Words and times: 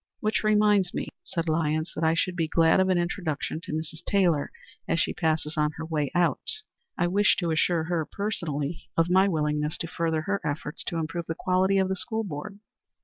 "Which 0.19 0.43
reminds 0.43 0.95
me," 0.95 1.09
said 1.23 1.47
Lyons, 1.47 1.91
"that 1.93 2.03
I 2.03 2.15
should 2.15 2.35
be 2.35 2.47
glad 2.47 2.79
of 2.79 2.89
an 2.89 2.97
introduction 2.97 3.61
to 3.61 3.71
Mrs. 3.71 4.03
Taylor 4.03 4.51
as 4.87 4.99
she 4.99 5.13
passes 5.13 5.53
us 5.53 5.57
on 5.59 5.71
her 5.77 5.85
way 5.85 6.09
out. 6.15 6.41
I 6.97 7.05
wish 7.05 7.35
to 7.37 7.51
assure 7.51 7.83
her 7.83 8.07
personally 8.11 8.89
of 8.97 9.11
my 9.11 9.27
willingness 9.27 9.77
to 9.77 9.87
further 9.87 10.23
her 10.23 10.41
efforts 10.43 10.83
to 10.85 10.97
improve 10.97 11.27
the 11.27 11.35
quality 11.35 11.77
of 11.77 11.87
the 11.87 11.95
school 11.95 12.23
board." 12.23 12.57